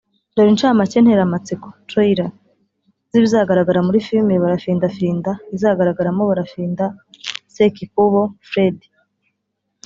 Dore 0.35 0.49
inshamake 0.53 0.97
nteramatsiko 1.01 1.67
(trailer) 1.89 2.29
z’ibizagaragara 3.11 3.79
muri 3.87 3.99
filimi 4.05 4.35
Barafindafinda 4.43 5.31
izagaragaramo 5.55 6.21
Barafinda 6.29 6.85
Sekikubo 7.53 8.21
Fred 8.49 8.77